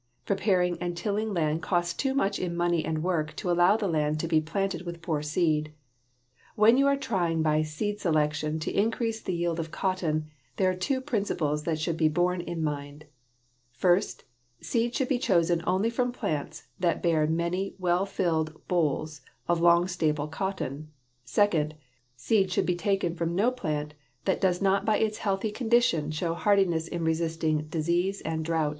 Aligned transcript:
Preparing 0.25 0.79
and 0.81 0.97
tilling 0.97 1.31
land 1.31 1.61
costs 1.61 1.93
too 1.93 2.15
much 2.15 2.39
in 2.39 2.57
money 2.57 2.83
and 2.83 3.03
work 3.03 3.35
to 3.35 3.51
allow 3.51 3.77
the 3.77 3.87
land 3.87 4.19
to 4.19 4.27
be 4.27 4.41
planted 4.41 4.81
with 4.81 5.03
poor 5.03 5.21
seed. 5.21 5.73
When 6.55 6.75
you 6.79 6.87
are 6.87 6.97
trying 6.97 7.43
by 7.43 7.61
seed 7.61 7.99
selection 7.99 8.57
to 8.61 8.71
increase 8.71 9.21
the 9.21 9.35
yield 9.35 9.59
of 9.59 9.69
cotton, 9.69 10.31
there 10.55 10.71
are 10.71 10.75
two 10.75 11.01
principles 11.01 11.65
that 11.65 11.79
should 11.79 11.97
be 11.97 12.07
borne 12.09 12.41
in 12.41 12.63
mind: 12.63 13.05
first, 13.69 14.23
seed 14.59 14.95
should 14.95 15.07
be 15.07 15.19
chosen 15.19 15.61
only 15.67 15.91
from 15.91 16.11
plants 16.11 16.65
that 16.79 17.03
bear 17.03 17.27
many 17.27 17.75
well 17.77 18.07
filled 18.07 18.59
bolls 18.67 19.21
of 19.47 19.61
long 19.61 19.87
staple 19.87 20.27
cotton; 20.27 20.89
second, 21.23 21.75
seed 22.15 22.51
should 22.51 22.65
be 22.65 22.75
taken 22.75 23.13
from 23.13 23.35
no 23.35 23.51
plant 23.51 23.93
that 24.25 24.41
does 24.41 24.63
not 24.63 24.83
by 24.83 24.97
its 24.97 25.19
healthy 25.19 25.51
condition 25.51 26.09
show 26.09 26.33
hardihood 26.33 26.87
in 26.87 27.03
resisting 27.03 27.67
disease 27.67 28.19
and 28.21 28.43
drouth. 28.43 28.69